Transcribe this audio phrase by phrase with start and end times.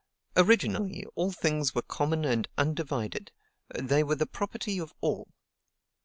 [0.35, 3.31] "Originally, all things were common and undivided;
[3.79, 5.29] they were the property of all."